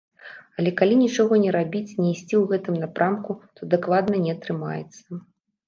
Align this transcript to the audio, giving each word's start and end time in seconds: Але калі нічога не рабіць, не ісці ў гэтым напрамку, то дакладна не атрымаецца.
Але 0.61 0.71
калі 0.79 0.95
нічога 1.01 1.33
не 1.43 1.51
рабіць, 1.57 1.97
не 1.99 2.09
ісці 2.15 2.35
ў 2.39 2.41
гэтым 2.53 2.75
напрамку, 2.87 3.39
то 3.61 3.71
дакладна 3.77 4.15
не 4.27 4.31
атрымаецца. 4.41 5.25